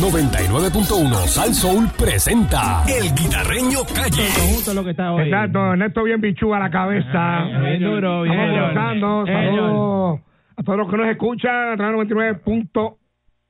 99.1 0.00 1.12
Sal 1.28 1.52
Soul 1.52 1.86
presenta 1.98 2.82
El 2.88 3.14
Guitarreño 3.14 3.80
Calle. 3.94 4.28
Justo 4.54 4.72
lo 4.72 4.82
que 4.82 4.92
está 4.92 5.12
hoy. 5.12 5.24
Exacto, 5.24 5.72
Ernesto 5.72 6.02
bien 6.04 6.20
bichú 6.22 6.54
a 6.54 6.58
la 6.58 6.70
cabeza. 6.70 7.44
Bien 7.62 7.82
duro, 7.82 8.22
bien 8.22 8.40
Estamos 8.40 8.54
duro. 8.56 8.68
gozando. 8.68 9.26
Eh, 9.26 9.32
Saludos 9.34 10.20
a 10.56 10.62
todos 10.62 10.78
los 10.78 10.90
que 10.90 10.96
nos 10.96 11.06
escuchan 11.08 11.72
a 11.72 11.76
través 11.76 11.92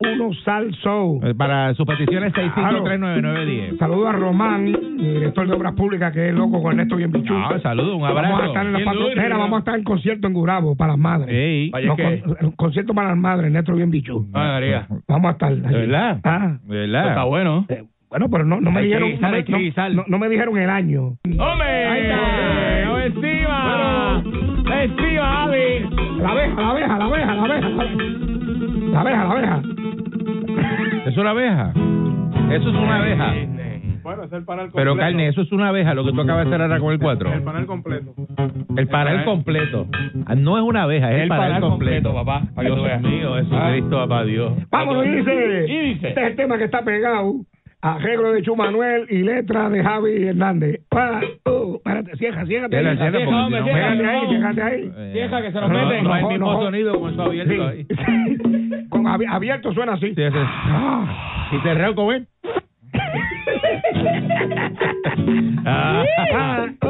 de 0.00 0.16
99.1 0.16 0.44
Sal 0.44 0.74
Soul. 0.82 1.21
Eh, 1.22 1.34
Para 1.34 1.74
sus 1.74 1.87
peticiones 1.87 2.33
6539910. 2.33 3.78
Saludos 3.78 4.08
a 4.08 4.12
Román, 4.12 4.72
director 4.96 5.46
de 5.46 5.54
Obras 5.54 5.74
Públicas, 5.74 6.12
que 6.12 6.28
es 6.28 6.34
loco 6.34 6.62
con 6.62 6.72
Ernesto 6.72 6.96
bien 6.96 7.12
bichú. 7.12 7.34
Ah, 7.37 7.58
saludos, 7.62 7.96
un 7.96 8.04
abrazo. 8.04 8.28
Vamos 8.33 8.42
a 8.42 8.47
estar 8.47 8.66
en 8.66 8.72
la 8.72 8.84
patotera, 8.84 9.37
vamos 9.37 9.56
a 9.56 9.58
estar 9.60 9.74
en 9.76 9.84
concierto 9.84 10.26
en 10.26 10.33
Gurabo 10.34 10.74
para 10.76 10.92
las 10.92 10.98
madres. 10.98 11.28
Ey. 11.30 11.71
No, 11.87 11.97
con- 11.97 12.04
el 12.40 12.56
concierto 12.56 12.94
para 12.94 13.08
las 13.08 13.19
madres, 13.19 13.47
Ernesto 13.47 13.74
bien 13.74 13.90
bichú. 13.90 14.26
Ah, 14.33 14.52
María. 14.54 14.87
Vamos 15.08 15.28
a 15.28 15.33
estar. 15.33 15.52
allí. 15.52 15.60
¿De 15.60 15.78
verdad? 15.87 16.20
Ah, 16.24 16.56
¿De 16.64 16.77
verdad? 16.77 17.09
Está 17.09 17.24
bueno. 17.24 17.66
eh, 17.69 17.84
bueno, 18.09 18.28
pero 18.28 18.45
no, 18.45 18.61
no 18.61 18.70
me 18.73 18.83
dijeron 18.83 19.11
no, 19.20 19.28
no- 19.91 20.05
no 20.09 20.19
me 20.19 20.28
dijeron 20.28 20.59
el 20.59 20.69
año. 20.70 21.01
¡Hombre! 21.39 21.87
Ahí 21.87 22.03
está. 22.03 22.17
¡No 22.87 22.97
Avi! 25.23 25.87
La 26.20 26.30
abeja, 26.30 26.55
la 26.61 26.70
abeja, 26.70 26.98
la 26.98 27.05
abeja, 27.05 27.34
la 27.34 27.42
abeja. 27.45 27.69
La 28.91 29.01
abeja, 29.01 29.25
la 29.25 29.30
abeja. 29.30 29.62
¿Es 31.06 31.16
una 31.16 31.30
abeja? 31.30 31.73
Eso 32.50 32.69
es 32.69 32.74
una 32.74 32.96
abeja. 32.98 33.34
Bueno, 34.02 34.24
es 34.24 34.32
el 34.32 34.45
panel 34.45 34.64
completo. 34.66 34.77
Pero, 34.77 34.96
carne, 34.96 35.28
eso 35.28 35.42
es 35.42 35.52
una 35.52 35.69
abeja, 35.69 35.95
lo 35.95 36.05
que 36.05 36.12
tú 36.12 36.20
acabas 36.23 36.45
de 36.45 36.50
hacer 36.50 36.62
ahora 36.62 36.78
con 36.80 36.92
el 36.92 36.98
4. 36.98 37.33
El 37.34 37.42
panel 37.42 37.66
completo. 37.66 38.14
El 38.77 38.88
panel 38.88 39.24
completo. 39.24 39.86
Ah, 40.27 40.34
No 40.34 40.56
es 40.56 40.64
una 40.64 40.84
abeja, 40.84 41.12
es 41.14 41.23
el 41.23 41.28
panel 41.28 41.60
completo. 41.60 42.14
papá. 42.14 42.42
Para 42.55 42.69
que 42.69 42.74
tú 42.74 42.80
Dios 42.83 42.86
veas. 42.88 43.02
mío, 43.02 43.34
Jesucristo, 43.36 43.96
papá 43.96 44.24
Dios. 44.24 44.52
Y 45.05 45.09
dice. 45.10 45.64
Y 45.69 45.78
dice. 45.95 46.09
Este 46.09 46.20
es 46.23 46.27
el 46.28 46.36
tema 46.36 46.56
que 46.59 46.64
está 46.64 46.83
pegado. 46.83 47.34
Arreglo 47.83 48.33
de 48.33 48.42
Chu 48.42 48.56
Manuel 48.56 49.06
y 49.08 49.22
letra 49.22 49.70
de 49.70 49.83
Javi 49.83 50.28
Hernández. 50.28 50.80
Pa, 50.91 51.20
uh, 51.47 51.50
espérate, 51.81 52.17
cierra. 52.17 52.45
Cierra, 52.47 52.69
cierra, 52.69 52.97
no- 53.25 53.48
ahí, 54.09 54.28
ciérrate 54.28 54.62
ahí. 54.62 54.92
Vieja, 55.12 55.42
que 55.42 55.53
se 55.53 55.61
no, 55.61 55.69
nos 55.69 55.89
mete. 55.89 56.03
No, 56.03 56.20
No, 56.20 56.28
mismo 56.28 56.53
no. 56.53 56.62
sonido 56.62 57.00
con 57.00 57.12
eso 57.12 57.23
abierto 57.23 57.67
ahí. 57.69 57.86
Sí. 57.89 58.86
Con 58.91 59.05
abi- 59.06 59.27
abierto 59.28 59.73
suena 59.73 59.92
así. 59.95 60.06
Sí, 60.14 60.23
ese 60.23 60.28
es. 60.28 60.34
Ah. 60.47 61.48
¿Y 61.53 61.58
cerrado 61.62 61.95
con 61.95 62.14
él? 62.14 62.27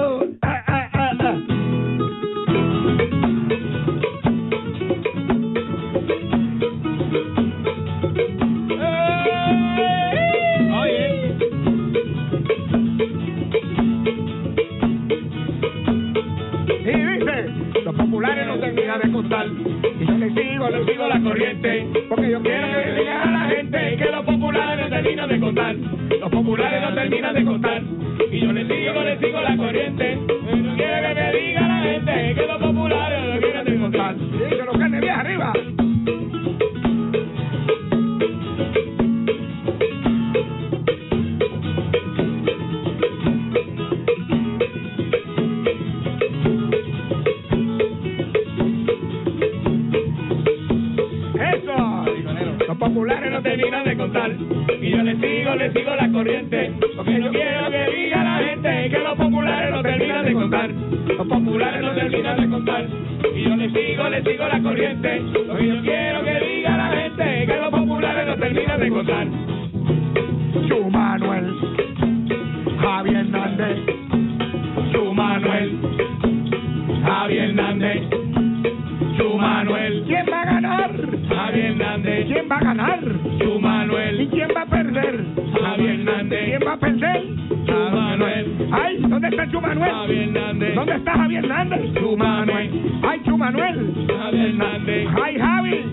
¿dónde 89.11 89.29
está 89.29 89.51
Chu 89.51 89.61
Manuel? 89.61 89.93
Javier 89.93 90.23
Hernández. 90.23 90.75
¿Dónde 90.75 90.95
está 90.95 91.13
Javier 91.13 91.45
Hernández? 91.45 91.95
Chu 91.95 92.17
Manuel. 92.17 92.71
Ay, 93.03 93.21
Chu 93.25 93.37
Manuel. 93.37 94.07
Javier 94.07 94.47
Hernández. 94.47 95.09
Ay, 95.23 95.39
Javi. 95.39 95.85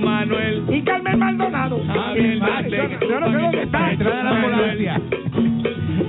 Manuel. 0.00 0.64
¿Y 0.70 0.82
Carmen 0.82 1.18
Maldonado? 1.18 1.80
Javier 1.86 2.26
Hernández. 2.32 3.00
Yo, 3.00 3.20
no 3.20 3.30
sé 3.30 3.38
dónde 3.38 3.62
está. 3.62 3.88
Detrás 3.88 4.16
de 4.16 4.22
la 4.22 4.30
ambulancia. 4.30 5.00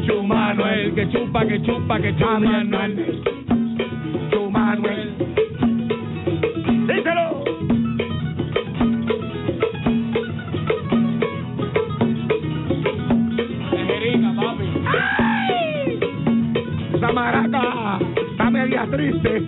Chu 0.07 0.23
Manuel. 0.23 0.93
Que 0.95 1.09
chupa, 1.09 1.45
que 1.45 1.61
chupa, 1.61 1.99
que 1.99 2.15
chupa. 2.15 2.39
Manuel. 2.39 3.21
Chu 4.31 5.24
triste. 19.11 19.39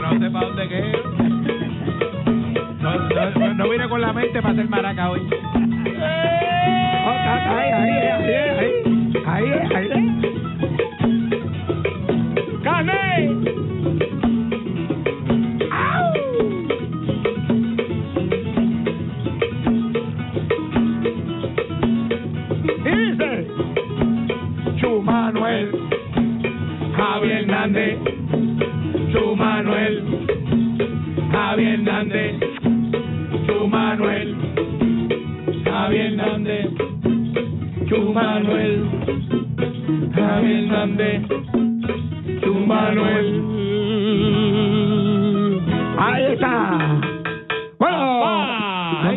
No 0.00 0.18
sé 0.18 0.30
para 0.30 0.46
dónde 0.46 0.68
que. 0.68 0.80
No, 2.80 2.96
no, 2.96 3.54
no 3.54 3.68
vine 3.68 3.88
con 3.88 4.00
la 4.00 4.12
mente 4.12 4.40
para 4.40 4.52
hacer 4.52 4.68
maraca 4.68 5.10
hoy. 5.10 5.20
Oh, 7.06 7.10
ahí, 7.10 7.72
ahí, 7.72 7.92
ahí, 7.92 8.34
ahí, 9.26 9.52
ahí, 9.74 9.90
ahí, 9.92 10.13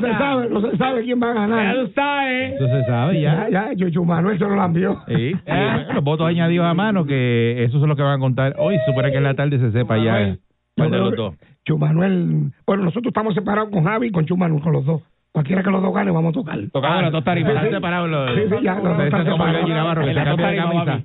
no 0.02 0.08
se 0.08 0.12
está. 0.14 0.20
sabe, 0.20 0.50
no 0.50 0.62
se 0.62 0.78
sabe 0.78 1.04
quién 1.04 1.22
va 1.22 1.32
a 1.32 1.34
ganar. 1.34 1.76
Eso 1.76 2.68
se 2.68 2.86
sabe 2.86 3.22
Ya, 3.22 3.48
ya. 3.50 3.74
ya, 3.74 3.90
Chu 3.92 4.04
Manuel 4.06 4.38
se 4.38 4.44
lo 4.46 4.56
lambió. 4.56 5.00
Sí. 5.08 5.34
Los 5.94 6.04
votos 6.04 6.28
añadidos 6.28 6.66
a 6.66 6.74
mano, 6.74 7.06
que 7.06 7.64
esos 7.64 7.80
son 7.80 7.90
los 7.90 7.98
que 7.98 8.04
van 8.04 8.18
a 8.18 8.20
contar 8.20 8.56
hoy. 8.58 8.78
Supone 8.86 9.12
que 9.12 9.18
en 9.18 9.24
la 9.24 9.34
tarde 9.34 9.60
se 9.60 9.72
sepa 9.72 9.98
ya 9.98 10.38
cuál 10.76 10.92
de 10.92 10.98
los 10.98 11.16
dos. 11.16 11.36
Chu 11.66 11.78
Manuel, 11.78 12.52
bueno, 12.66 12.84
nosotros 12.84 13.08
estamos 13.08 13.34
separados 13.34 13.70
con 13.72 13.84
Javi 13.84 14.08
y 14.08 14.12
con 14.12 14.26
Chu 14.26 14.38
Manuel, 14.38 14.62
con 14.62 14.74
los 14.74 14.86
dos. 14.86 15.02
Cualquiera 15.32 15.62
que 15.62 15.70
los 15.70 15.82
dos 15.84 15.94
gane, 15.94 16.10
vamos 16.10 16.32
a 16.32 16.34
tocar. 16.34 16.58
Tocando 16.74 17.02
las 17.02 17.12
dos 17.12 17.24
sí. 17.24 17.40
están 17.40 17.70
separados 17.70 18.10
los. 18.10 18.36
Sí, 18.36 18.42
sí, 18.50 18.64
ya, 18.64 18.76
los 18.76 18.98
dos 18.98 19.06
están 19.06 19.26
separados. 19.26 19.70
Navarro, 19.70 20.06
que 20.06 20.14
se 20.14 20.24
cambia 20.24 20.48
de 20.48 20.56
camisa. 20.58 21.04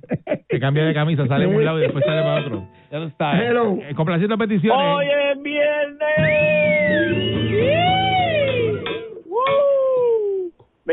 Se 0.48 0.60
cambia 0.60 0.84
de 0.84 0.94
camisa, 0.94 1.26
sale 1.26 1.44
en 1.44 1.54
un 1.54 1.64
lado 1.64 1.78
y 1.78 1.82
después 1.82 2.04
sale 2.04 2.22
para 2.22 2.40
otro. 2.40 2.68
Ya 2.90 2.98
tú 2.98 3.04
estás. 3.04 3.42
Hello. 3.42 3.78
Eh, 3.82 3.94
Complaciendo 3.94 4.38
peticiones. 4.38 4.86
Hoy 4.86 5.06
es 5.06 5.42
viernes. 5.42 6.51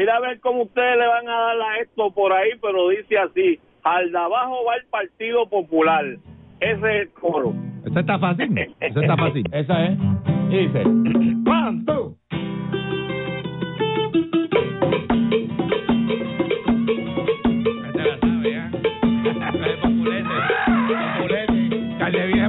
Mira 0.09 0.17
a 0.17 0.21
ver 0.21 0.39
cómo 0.39 0.63
ustedes 0.63 0.97
le 0.97 1.05
van 1.05 1.29
a 1.29 1.39
dar 1.39 1.61
a 1.61 1.77
esto 1.83 2.09
por 2.09 2.33
ahí, 2.33 2.49
pero 2.63 2.89
dice 2.89 3.15
así, 3.19 3.59
al 3.83 4.11
de 4.11 4.17
abajo 4.17 4.65
va 4.67 4.77
el 4.77 4.85
Partido 4.87 5.47
Popular. 5.47 6.03
Ese 6.59 6.73
es 6.73 7.01
el 7.01 7.09
coro. 7.11 7.53
Esa 7.85 7.99
está 7.99 8.17
fácil. 8.17 8.57
Esa 8.79 9.01
está 9.01 9.15
fácil. 9.15 9.43
Esa 9.53 9.85
es. 9.85 9.99
Dice, 10.49 10.81
one, 10.81 11.83
two. 11.85 12.15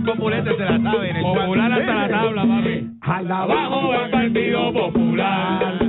populete 0.07 0.57
se 0.57 0.65
la 0.65 0.81
saben. 0.81 1.23
Popular 1.23 1.73
hasta 1.73 1.95
la 1.95 2.09
tabla, 2.09 2.43
papi. 2.47 2.87
Al 3.03 3.31
abajo 3.31 3.89
va 3.89 4.05
el 4.07 4.11
Partido 4.11 4.73
Popular. 4.73 5.80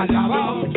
alabado 0.00 0.67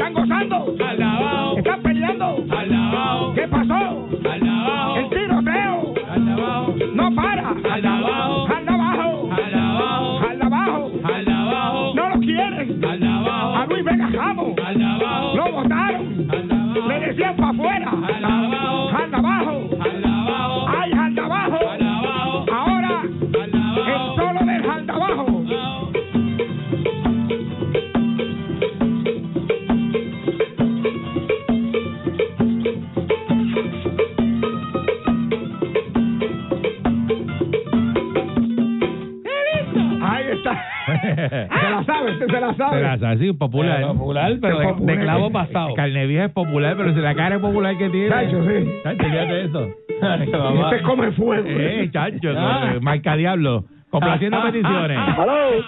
la 42.57 42.65
sabe. 42.65 42.77
Se 42.77 42.83
la 42.83 42.98
sabe, 43.00 43.18
sí, 43.18 43.33
popular. 43.33 43.81
Popular, 43.88 44.38
pero 44.42 44.59
de, 44.59 44.68
Popular. 44.68 44.95
de 44.98 45.03
clavo 45.03 45.31
pasado. 45.31 45.74
Carne 45.75 46.06
vieja 46.07 46.25
es 46.25 46.31
popular, 46.31 46.75
pero 46.77 46.94
si 46.94 47.00
la 47.00 47.15
cara 47.15 47.36
es 47.36 47.42
popular 47.42 47.77
que 47.77 47.89
tiene. 47.89 48.09
Chacho, 48.09 48.44
sí. 48.45 48.71
Chacho, 48.83 49.03
fíjate 49.03 49.42
eso. 49.45 49.69
Y 50.01 50.62
Este 50.63 50.81
come 50.83 51.12
fuego. 51.12 51.44
Eh, 51.48 51.89
chacho, 51.92 52.30
Ah. 52.38 52.74
marca 52.81 53.15
diablo. 53.15 53.65
Complaciendo 53.89 54.42
peticiones. 54.44 54.98
¡Aló! 54.98 55.63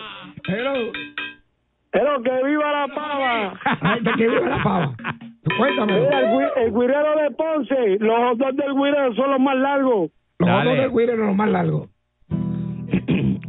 Pero, 0.47 0.74
¡Pero 1.91 2.24
que 2.24 2.31
viva 2.47 2.71
la 2.71 2.88
pava! 2.94 3.53
ay, 3.81 4.00
que 4.18 4.27
viva 4.27 4.47
la 4.50 4.63
pava. 4.63 4.94
Cuéntame. 5.57 6.00
Mira, 6.00 6.19
el, 6.21 6.25
gui- 6.27 6.51
el 6.57 6.71
guirero 6.74 7.15
de 7.21 7.31
Ponce, 7.35 7.97
los 8.00 8.38
dos 8.38 8.56
del 8.56 8.74
guirero 8.74 9.13
son 9.13 9.30
los 9.31 9.39
más 9.39 9.56
largos. 9.57 10.09
Los 10.39 10.50
otros 10.50 10.77
del 10.77 10.89
Guire 10.89 11.13
eran 11.13 11.27
los 11.27 11.35
más 11.35 11.50
largos. 11.50 11.89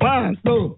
One, 0.00 0.36
two. 0.44 0.76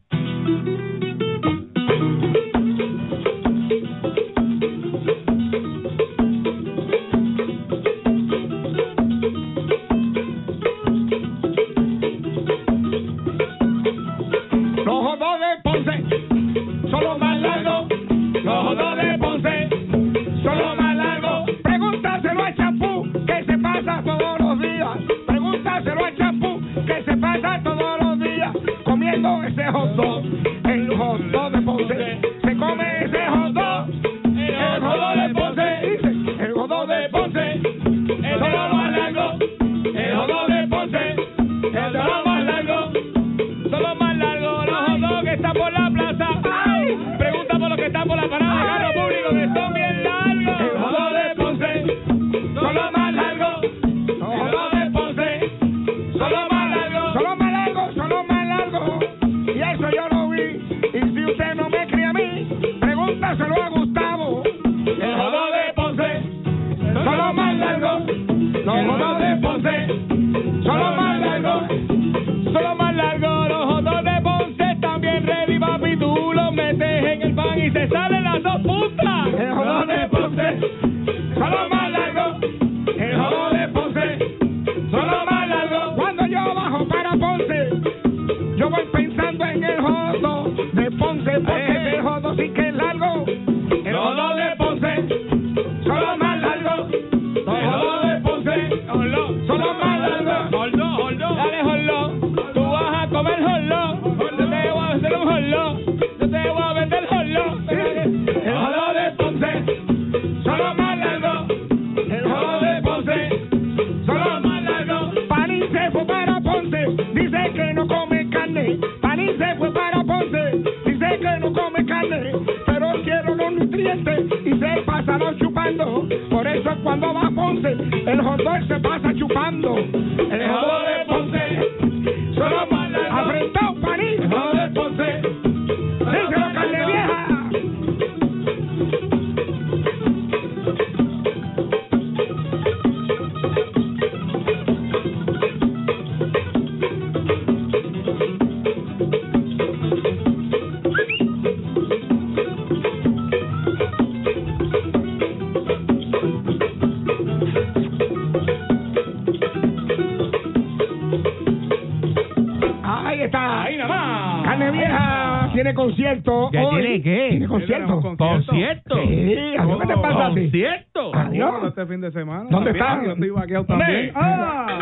Este 171.87 171.95
fin 171.95 172.01
de 172.01 172.11
semana. 172.13 172.47
¿Dónde 172.51 172.71
está? 172.73 173.03
Yo 173.05 173.13
estoy 173.13 173.31
vaqueado 173.31 173.65
también. 173.65 174.13
Ah. 174.15 174.79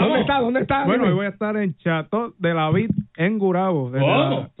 ¿Dónde 0.00 0.20
está? 0.20 0.40
¿Dónde 0.40 0.60
está? 0.60 0.84
Bueno, 0.84 1.04
hoy 1.04 1.12
voy 1.14 1.26
a 1.26 1.30
estar 1.30 1.56
en 1.56 1.76
Chato 1.76 2.34
de 2.38 2.54
la 2.54 2.70
Vid 2.70 2.90
en 3.16 3.38
Gurabo. 3.38 3.90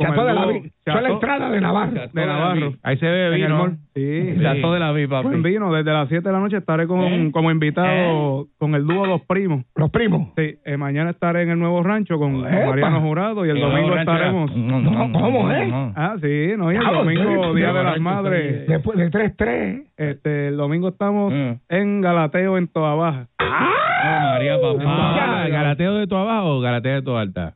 Chato 0.00 0.24
de 0.24 0.34
la 0.34 0.42
dúo 0.42 0.52
Vi- 0.52 0.72
Eso 0.86 0.96
es 0.98 1.02
la 1.02 1.08
entrada 1.10 1.50
de 1.50 1.60
Navarro. 1.60 1.92
de 2.12 2.26
Navarro. 2.26 2.72
Ahí 2.84 2.96
se 2.98 3.06
ve 3.06 3.30
vino. 3.30 3.76
Sí. 3.94 4.34
Chato 4.40 4.72
de 4.72 4.78
la 4.78 4.92
Vi, 4.92 5.06
papi. 5.08 5.26
Buen 5.28 5.42
vino. 5.42 5.72
Desde 5.72 5.92
las 5.92 6.08
7 6.08 6.22
de 6.28 6.32
la 6.32 6.38
noche 6.38 6.58
estaré 6.58 6.86
con, 6.86 7.00
¿Eh? 7.00 7.30
como 7.32 7.50
invitado 7.50 8.46
con 8.58 8.74
el 8.74 8.86
dúo 8.86 9.04
Los 9.06 9.22
Primos. 9.22 9.64
Los 9.74 9.90
primos. 9.90 10.28
Sí, 10.36 10.54
eh, 10.64 10.76
mañana 10.76 11.10
estaré 11.10 11.42
en 11.42 11.50
el 11.50 11.58
Nuevo 11.58 11.82
Rancho 11.82 12.18
con 12.18 12.36
Epa. 12.46 12.66
Mariano 12.66 13.00
Jurado 13.00 13.44
y 13.44 13.50
el 13.50 13.60
domingo 13.60 13.96
estaremos. 13.96 14.54
No, 14.54 15.12
¿cómo, 15.12 15.50
eh? 15.50 15.70
Ah, 15.96 16.14
sí, 16.20 16.52
no, 16.56 16.70
y 16.70 16.76
el 16.76 16.86
Ah, 16.86 16.92
domingo, 16.92 17.50
sí, 17.52 17.56
Día 17.56 17.72
de 17.72 17.82
las 17.84 18.00
Madres. 18.00 18.68
Después 18.68 18.96
de 18.98 19.10
3-3. 19.10 19.82
Este, 19.96 20.48
el 20.48 20.56
domingo 20.56 20.88
estamos 20.90 21.32
Mm. 21.32 21.52
en 21.68 22.00
Galateo, 22.00 22.58
en 22.58 22.68
Toa 22.68 22.94
Baja. 22.94 23.26
Oh, 23.40 24.30
María, 24.32 24.60
papá. 24.60 24.82
Ah, 24.84 25.48
¿Galateo 25.48 25.94
de 25.94 26.06
tu 26.06 26.14
abajo 26.16 26.56
o 26.56 26.60
galateo 26.60 26.94
de 26.96 27.02
tu 27.02 27.16
alta? 27.16 27.54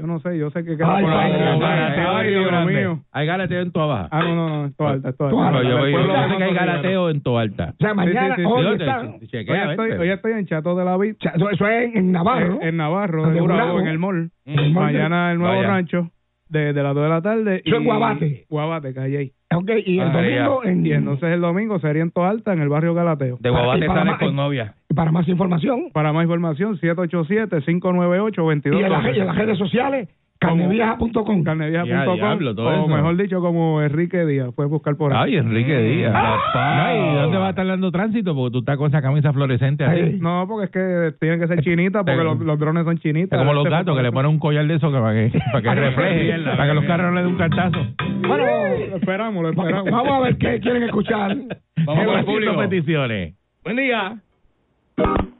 Yo 0.00 0.06
no 0.06 0.18
sé, 0.20 0.38
yo 0.38 0.50
sé 0.50 0.64
que 0.64 0.72
Ay, 0.82 1.04
por 1.04 1.12
ahí. 1.12 2.30
Dios 2.30 2.66
mío. 2.66 3.00
¿Hay 3.12 3.26
galateo 3.26 3.60
en 3.60 3.70
tu 3.70 3.80
abajo? 3.80 4.08
Ah, 4.10 4.22
no, 4.22 4.34
no, 4.34 4.48
no, 4.48 4.66
es 4.66 4.76
Toa 4.76 4.90
Alta, 4.92 5.12
Toa 5.12 5.48
Alta. 5.48 5.62
Yo, 5.62 5.84
sé 5.84 6.36
que 6.38 6.44
hay 6.44 6.54
galateo 6.54 7.10
en 7.10 7.20
tu 7.22 7.36
alta. 7.36 7.74
O 7.74 7.84
sea, 7.84 7.94
mañana, 7.94 8.36
sí, 8.36 8.42
sí. 8.42 8.48
hoy 8.48 8.66
está. 8.72 9.02
estoy, 9.20 9.88
vente. 9.88 9.98
hoy 9.98 10.08
estoy 10.10 10.32
en 10.32 10.46
Chato 10.46 10.74
de 10.74 10.84
la 10.84 10.96
Vid, 10.96 11.16
Eso 11.20 11.68
es 11.68 11.94
en 11.94 12.12
Navarro. 12.12 12.58
en, 12.62 12.68
en 12.68 12.76
Navarro, 12.78 13.26
de 13.30 13.38
en 13.38 13.50
en 13.80 13.86
el 13.88 13.98
mall. 13.98 14.30
Mm. 14.46 14.54
de- 14.56 14.68
Mañana 14.70 15.32
el 15.32 15.38
nuevo 15.38 15.54
Vaya. 15.56 15.68
rancho, 15.68 16.10
desde 16.48 16.82
las 16.82 16.94
2 16.94 17.02
de 17.04 17.08
la 17.10 17.22
tarde. 17.22 17.62
Eso 17.64 17.76
es 17.76 17.84
Guabate. 17.84 18.46
Guabate, 18.48 18.94
calle 18.94 19.18
ahí. 19.18 19.32
Ok, 19.52 19.68
y 19.84 19.98
el 19.98 20.12
María. 20.12 20.44
domingo 20.44 20.64
en... 20.64 20.86
Y 20.86 20.92
entonces 20.92 21.28
el 21.30 21.40
domingo 21.40 21.80
sería 21.80 22.02
en 22.02 22.10
Toa 22.12 22.30
Alta, 22.30 22.52
en 22.52 22.60
el 22.60 22.68
barrio 22.68 22.94
Galateo. 22.94 23.36
De 23.40 23.50
Guabate 23.50 23.84
Y 23.84 23.88
para 23.88 24.00
sales 24.00 24.12
más- 24.12 24.20
con 24.20 24.36
novia. 24.36 24.74
y 24.88 24.94
para 24.94 25.10
más 25.10 25.26
información, 25.28 25.90
Para 25.92 26.12
más 26.12 26.22
información, 26.24 26.78
y 26.82 26.86
en, 26.86 26.92
las- 26.92 27.10
y 27.10 27.10
en 27.10 27.16
las 27.16 27.42
787-598-2212. 27.50 29.34
redes 29.34 29.58
sociales, 29.58 30.08
carnevieja.com. 30.40 31.44
Carnevieja.com 31.44 32.18
o 32.58 32.72
eso. 32.72 32.88
mejor 32.88 33.16
dicho 33.16 33.40
como 33.40 33.82
Enrique 33.82 34.24
Díaz, 34.24 34.50
puedes 34.56 34.70
buscar 34.70 34.96
por 34.96 35.12
ahí. 35.12 35.32
Ay, 35.34 35.36
Enrique 35.36 35.78
Díaz. 35.78 36.12
Ah. 36.14 36.86
Ay, 36.88 36.98
¿y 36.98 37.14
dónde 37.22 37.38
va 37.38 37.46
a 37.46 37.50
estar 37.50 37.66
dando 37.66 37.92
tránsito? 37.92 38.34
Porque 38.34 38.52
tú 38.52 38.58
estás 38.60 38.76
con 38.76 38.88
esa 38.88 39.02
camisa 39.02 39.32
fluorescente 39.32 39.84
así. 39.84 40.00
Ay. 40.00 40.18
No, 40.20 40.46
porque 40.48 40.64
es 40.64 40.70
que 40.70 41.16
tienen 41.20 41.40
que 41.40 41.46
ser 41.46 41.60
chinitas 41.62 42.02
porque 42.04 42.24
los, 42.24 42.38
los 42.40 42.58
drones 42.58 42.84
son 42.84 42.98
chinitas. 42.98 43.38
Es 43.38 43.38
como 43.38 43.52
los 43.54 43.64
Este 43.66 43.76
gatos 43.76 43.96
que 43.96 44.02
le 44.02 44.12
ponen 44.12 44.30
un 44.32 44.38
collar 44.38 44.66
de 44.66 44.74
eso 44.74 44.90
que 44.90 44.98
para 44.98 45.12
que, 45.14 45.38
para 45.52 45.62
que 45.62 45.80
refleje, 45.80 46.38
para 46.44 46.66
que 46.66 46.74
los 46.74 46.84
carros 46.84 47.06
no 47.08 47.14
le 47.14 47.20
den 47.22 47.30
un 47.32 47.38
cartazo. 47.38 47.78
Bueno, 48.26 48.44
Lo 48.90 48.96
esperamos, 48.96 49.42
lo 49.42 49.50
esperamos. 49.50 49.90
vamos 49.90 50.12
a 50.12 50.20
ver 50.20 50.38
qué 50.38 50.60
quieren 50.60 50.82
escuchar. 50.84 51.36
Vamos 51.84 52.04
con 52.06 52.18
el 52.18 52.24
público. 52.24 52.56
peticiones. 52.58 53.34
Buen 53.62 53.76
día. 53.76 54.16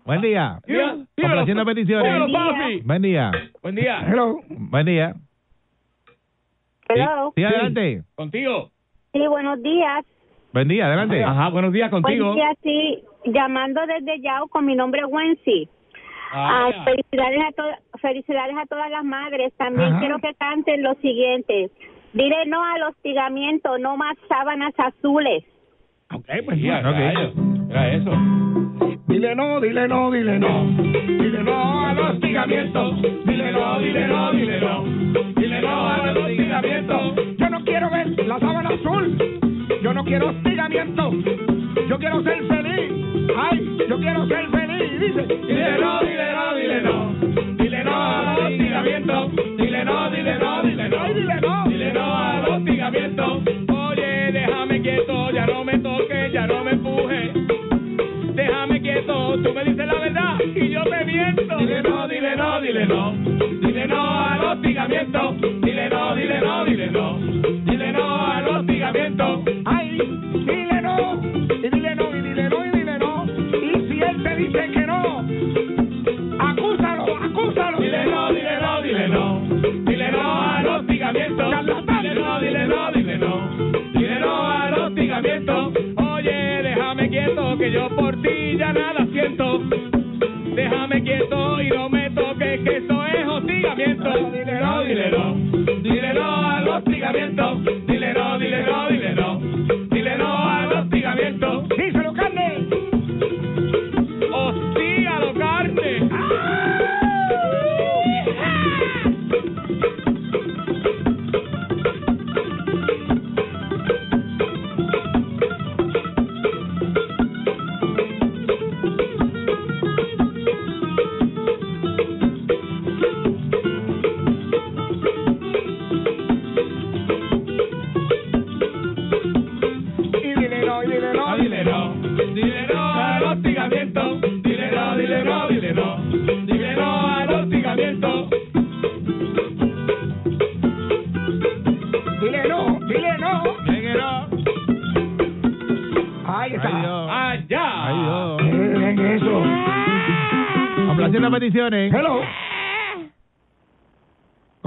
Buen 0.04 0.20
día. 0.22 0.58
Complaciendo 1.16 1.64
dímelo, 1.64 1.64
peticiones. 1.64 2.32
papi. 2.32 2.80
Buen 2.82 3.02
día. 3.02 3.30
Buen 3.62 3.74
día. 3.74 4.00
Hello. 4.08 4.40
Buen 4.48 4.86
día. 4.86 5.14
Hello. 6.88 7.32
Sí, 7.36 7.44
adelante. 7.44 8.02
Contigo. 8.14 8.70
Sí, 9.12 9.26
buenos 9.26 9.62
días. 9.62 10.04
Buen 10.52 10.66
día, 10.68 10.86
adelante. 10.86 11.22
Ajá, 11.22 11.48
buenos 11.50 11.72
días 11.72 11.90
contigo. 11.90 12.34
Buenos 12.34 12.36
días, 12.36 12.56
sí. 12.62 13.04
Llamando 13.32 13.80
desde 13.86 14.20
Yao 14.20 14.48
con 14.48 14.66
mi 14.66 14.74
nombre 14.74 15.00
es 15.02 15.06
Wency. 15.08 15.68
Ah, 16.32 16.70
Ah, 16.74 16.84
felicidades 16.84 17.40
a 17.92 17.98
felicidades 17.98 18.56
a 18.56 18.66
todas 18.66 18.90
las 18.90 19.04
madres. 19.04 19.52
También 19.56 19.90
Ajá. 19.90 20.00
quiero 20.00 20.18
que 20.18 20.34
canten 20.34 20.82
lo 20.82 20.94
siguiente. 20.94 21.70
Dile 22.12 22.46
no 22.46 22.64
al 22.64 22.82
hostigamiento, 22.84 23.78
no 23.78 23.96
más 23.96 24.16
sábanas 24.28 24.72
azules. 24.78 25.44
Ok, 26.12 26.26
pues 26.44 26.58
sí, 26.58 26.66
bueno. 26.66 26.90
ok. 26.90 26.96
rayo. 26.96 27.32
Era 27.70 27.92
eso. 27.94 28.10
Dile 29.10 29.34
no, 29.34 29.60
dile 29.60 29.88
no, 29.88 30.08
dile 30.12 30.38
no. 30.38 30.66
Dile 31.18 31.42
no 31.42 31.86
al 31.86 31.98
hostigamiento. 31.98 32.92
Dile 33.26 33.50
no, 33.50 33.80
dile 33.80 34.06
no, 34.06 34.32
dile 34.32 34.60
no. 34.60 34.84
Dile 35.34 35.60
no 35.60 35.88
al 35.88 36.16
hostigamiento. 36.16 37.14
Yo 37.36 37.50
no 37.50 37.64
quiero 37.64 37.90
ver 37.90 38.26
la 38.26 38.38
sábana 38.38 38.68
azul. 38.70 39.18
Yo 39.82 39.92
no 39.92 40.04
quiero 40.04 40.28
hostigamiento. 40.28 41.10
Yo 41.88 41.98
quiero 41.98 42.22
ser 42.22 42.44
feliz. 42.46 42.92
Ay, 43.36 43.78
yo 43.88 43.98
quiero 43.98 44.26
ser 44.28 44.48
feliz. 44.48 45.00
Dice, 45.00 45.22
dile 45.48 45.78
no, 45.80 46.00
dile 46.00 46.32
no, 46.32 46.54
dile 46.54 46.80
no. 46.82 47.14
Dile 47.56 47.84
no 47.84 48.02
al 48.02 48.38
hostigamiento. 48.46 49.28
Dile 49.58 49.84
no, 49.84 50.10
dile 50.10 50.38
no, 50.38 50.62
dile 50.62 50.88
no. 50.88 51.14
Dile 51.14 51.40
no. 51.40 51.64
Dile 51.68 51.92
no 51.92 52.16
al 52.16 52.44
hostigamiento. 52.48 53.42
Oye, 53.74 54.30
déjame 54.32 54.80
quieto, 54.80 55.30
ya 55.32 55.46
no 55.46 55.64
me 55.64 55.69
Dile 61.36 61.82
no, 61.82 62.08
dile 62.08 62.36
no, 62.36 62.60
dile 62.60 62.86
no. 62.86 63.14
Dile 63.60 63.86
no 63.86 64.24
al 64.24 64.44
hostigamiento. 64.44 65.49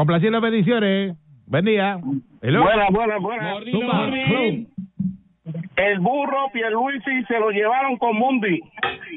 Complaciendo 0.03 0.41
peticiones. 0.41 1.15
Buen 1.47 1.63
día. 1.63 1.97
Hello. 2.41 2.61
Buenas, 2.61 2.89
buenas, 2.91 3.21
buenas. 3.21 3.55
El 5.77 5.99
burro 5.99 6.49
Pierluisi 6.51 7.23
se 7.25 7.39
lo 7.39 7.51
llevaron 7.51 7.95
con 7.95 8.17
Mundi. 8.17 8.59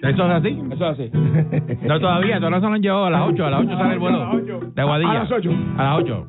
¿Eso 0.05 0.27
es 0.27 0.33
así? 0.33 0.63
Eso 0.71 0.91
es 0.91 1.01
así. 1.01 1.11
No, 1.89 1.99
todavía, 1.99 2.37
todavía 2.37 2.61
se 2.61 2.67
lo 2.67 2.73
han 2.75 2.83
llevado 2.83 3.07
a 3.07 3.11
las 3.11 3.23
8. 3.23 3.47
A 3.47 3.51
las 3.51 3.61
8 3.63 3.77
sale 3.77 3.95
el 3.95 3.99
vuelo 3.99 4.41
de 4.77 4.83
Aguadilla. 4.83 5.11
A 5.11 5.15
las 5.15 5.33
ocho. 5.33 5.51
A 5.77 5.83
las 5.83 5.99
8. 5.99 6.27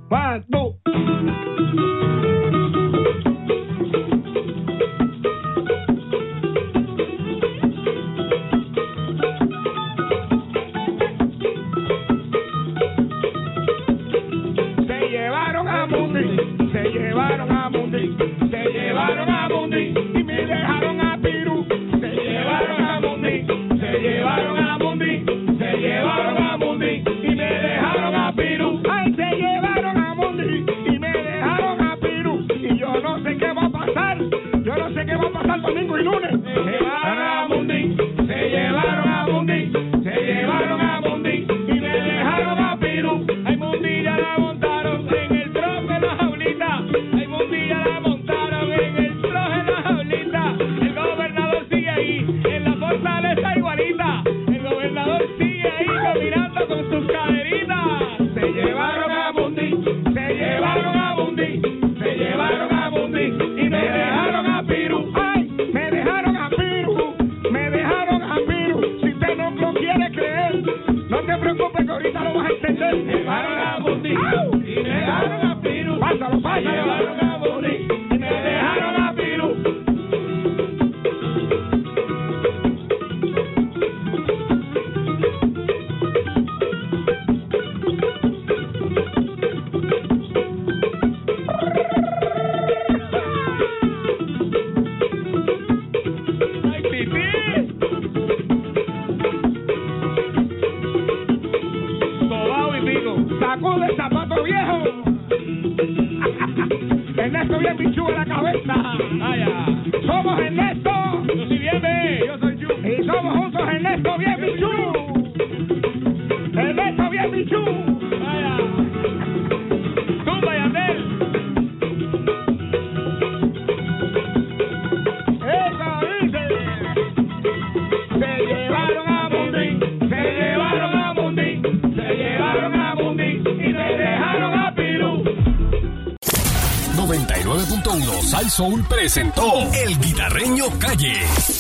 Soul 138.58 138.84
presentó 138.90 139.72
El 139.72 140.00
Guitarreño 140.00 140.66
Calle. 140.80 141.57